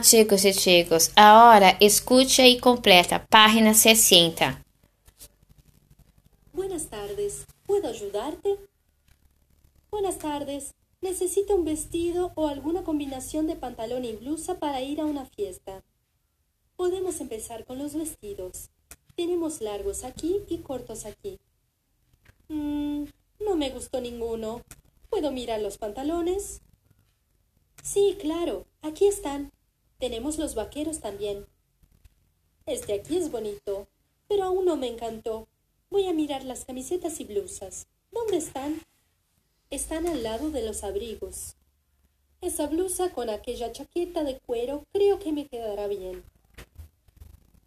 Chicos 0.00 0.44
e 0.44 0.52
chicos. 0.52 1.10
Agora 1.16 1.76
escute 1.80 2.42
e 2.42 2.60
completa 2.60 3.18
página 3.30 3.72
60. 3.72 4.60
Buenas 6.52 6.86
tardes. 6.86 7.46
¿Puedo 7.66 7.88
ayudarte? 7.88 8.58
Buenas 9.90 10.18
tardes. 10.18 10.74
Necesito 11.00 11.54
un 11.54 11.64
vestido 11.64 12.32
o 12.34 12.48
alguna 12.48 12.82
combinación 12.82 13.46
de 13.46 13.56
pantalón 13.56 14.04
y 14.04 14.12
blusa 14.12 14.58
para 14.58 14.82
ir 14.82 15.00
a 15.00 15.06
una 15.06 15.24
fiesta. 15.24 15.82
Podemos 16.76 17.20
empezar 17.20 17.64
con 17.64 17.78
los 17.78 17.94
vestidos. 17.94 18.70
Tenemos 19.14 19.60
largos 19.60 20.04
aquí 20.04 20.42
y 20.48 20.58
cortos 20.58 21.06
aquí. 21.06 21.38
Mm, 22.48 23.04
no 23.40 23.56
me 23.56 23.70
gustó 23.70 24.00
ninguno. 24.00 24.60
¿Puedo 25.08 25.32
mirar 25.32 25.60
los 25.62 25.78
pantalones? 25.78 26.60
Sí, 27.82 28.16
claro. 28.20 28.66
Aquí 28.82 29.06
están. 29.06 29.52
Tenemos 29.98 30.38
los 30.38 30.54
vaqueros 30.54 31.00
también. 31.00 31.46
Este 32.66 32.94
aquí 32.94 33.16
es 33.16 33.30
bonito, 33.30 33.88
pero 34.28 34.44
aún 34.44 34.64
no 34.64 34.76
me 34.76 34.88
encantó. 34.88 35.48
Voy 35.88 36.06
a 36.06 36.12
mirar 36.12 36.44
las 36.44 36.64
camisetas 36.64 37.20
y 37.20 37.24
blusas. 37.24 37.86
¿Dónde 38.12 38.36
están? 38.36 38.82
Están 39.70 40.06
al 40.06 40.22
lado 40.22 40.50
de 40.50 40.62
los 40.62 40.84
abrigos. 40.84 41.56
Esa 42.40 42.66
blusa 42.66 43.10
con 43.12 43.30
aquella 43.30 43.72
chaqueta 43.72 44.22
de 44.22 44.38
cuero 44.38 44.84
creo 44.92 45.18
que 45.18 45.32
me 45.32 45.46
quedará 45.46 45.86
bien. 45.86 46.22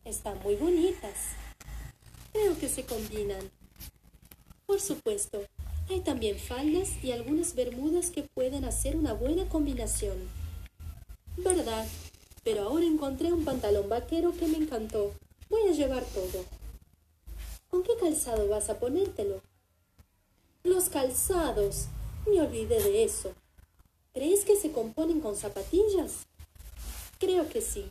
Están 0.06 0.40
muy 0.44 0.56
bonitas. 0.56 1.16
Creo 2.32 2.58
que 2.60 2.70
se 2.70 2.86
combinan. 2.86 3.50
Por 4.68 4.80
supuesto, 4.80 5.42
hay 5.90 6.02
también 6.02 6.38
faldas 6.38 7.04
y 7.04 7.12
algunas 7.12 7.56
bermudas 7.56 8.12
que 8.12 8.22
pueden 8.22 8.66
hacer 8.66 8.96
una 8.96 9.14
buena 9.14 9.50
combinación. 9.50 10.18
¿Verdad? 11.38 11.88
Pero 12.44 12.64
ahora 12.64 12.86
encontré 12.86 13.32
un 13.34 13.46
pantalón 13.46 13.90
vaquero 13.90 14.34
que 14.34 14.48
me 14.48 14.58
encantó. 14.58 15.12
Voy 15.50 15.68
a 15.70 15.74
llevar 15.74 16.04
todo. 16.04 16.46
¿Con 17.70 17.84
qué 17.84 17.92
calzado 18.00 18.48
vas 18.48 18.70
a 18.70 18.80
ponértelo? 18.80 19.42
Los 20.64 20.90
calzados. 20.90 21.88
Me 22.28 22.42
olvidé 22.42 22.82
de 22.82 23.04
eso. 23.04 23.34
¿Crees 24.14 24.44
que 24.44 24.56
se 24.56 24.72
componen 24.72 25.22
con 25.22 25.36
zapatillas? 25.36 26.28
Creo 27.20 27.50
que 27.50 27.62
sí, 27.62 27.90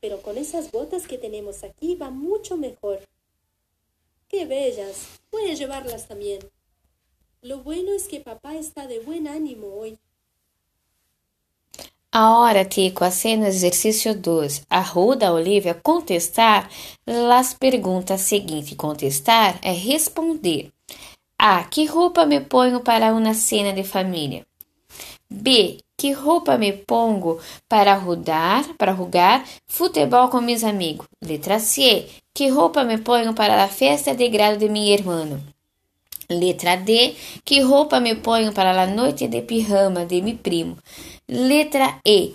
pero 0.00 0.20
con 0.22 0.36
esas 0.36 0.70
botas 0.70 1.06
que 1.06 1.18
tenemos 1.18 1.64
aquí 1.64 1.94
va 1.94 2.10
mucho 2.10 2.56
mejor. 2.56 3.00
¡Qué 4.28 4.46
bellas! 4.46 5.20
Voy 5.30 5.50
a 5.50 5.54
llevarlas 5.54 6.08
también. 6.08 6.40
Lo 7.42 7.62
bueno 7.62 7.92
es 7.92 8.08
que 8.08 8.20
papá 8.20 8.56
está 8.56 8.86
de 8.86 9.00
buen 9.00 9.26
ánimo 9.26 9.74
hoy. 9.74 9.98
Ahora, 12.12 12.64
Tico, 12.64 13.04
acena 13.04 13.46
exercício 13.46 14.16
2. 14.16 14.62
Ajuda 14.68 15.28
a 15.28 15.32
Olivia 15.32 15.72
a 15.72 15.74
contestar 15.76 16.68
as 17.06 17.54
perguntas 17.54 18.22
seguintes. 18.22 18.76
Contestar 18.76 19.58
é 19.62 19.70
responder. 19.70 20.72
A. 21.38 21.62
Que 21.64 21.84
roupa 21.86 22.26
me 22.26 22.40
ponho 22.40 22.80
para 22.80 23.14
uma 23.14 23.32
cena 23.32 23.72
de 23.72 23.84
família? 23.84 24.44
B. 25.30 25.78
Que 25.96 26.10
roupa 26.10 26.58
me 26.58 26.72
pongo 26.72 27.38
para 27.68 27.94
rodar, 27.94 28.64
para 28.76 28.92
jogar 28.92 29.44
futebol 29.68 30.28
com 30.28 30.40
meus 30.40 30.64
amigos? 30.64 31.06
Letra 31.22 31.60
C. 31.60 32.08
Que 32.34 32.48
roupa 32.48 32.82
me 32.82 32.98
ponho 32.98 33.34
para 33.34 33.62
a 33.62 33.68
festa 33.68 34.14
de 34.16 34.28
grado 34.28 34.58
de 34.58 34.68
meu 34.68 34.82
irmão? 34.82 35.40
Letra 36.30 36.76
D. 36.76 37.16
Que 37.44 37.60
roupa 37.60 37.98
me 38.00 38.14
ponho 38.14 38.52
para 38.52 38.70
a 38.70 38.86
noite 38.86 39.26
de 39.26 39.42
pijama 39.42 40.06
de 40.06 40.22
meu 40.22 40.36
primo? 40.36 40.78
Letra 41.28 41.98
E. 42.06 42.34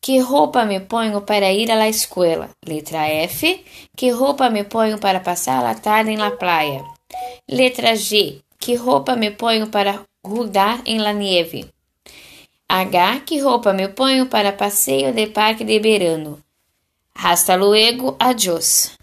Que 0.00 0.20
roupa 0.20 0.64
me 0.64 0.80
ponho 0.80 1.20
para 1.20 1.52
ir 1.52 1.70
à 1.70 1.88
escola? 1.88 2.48
Letra 2.64 3.08
F. 3.08 3.64
Que 3.94 4.10
roupa 4.10 4.48
me 4.48 4.64
ponho 4.64 4.98
para 4.98 5.20
passar 5.20 5.64
a 5.66 5.74
tarde 5.74 6.12
em 6.12 6.16
la 6.16 6.30
praia? 6.30 6.82
Letra 7.48 7.94
G. 7.94 8.40
Que 8.58 8.74
roupa 8.74 9.16
me 9.16 9.30
ponho 9.30 9.66
para 9.66 10.02
rodar 10.24 10.80
em 10.86 10.98
la 10.98 11.12
nieve? 11.12 11.66
H. 12.68 13.20
Que 13.26 13.38
roupa 13.38 13.72
me 13.72 13.88
ponho 13.88 14.26
para 14.26 14.56
passeio 14.56 15.12
de 15.12 15.26
parque 15.26 15.64
de 15.64 15.78
verano? 15.78 16.42
Hasta 17.14 17.54
luego, 17.56 18.16
adiós. 18.18 18.96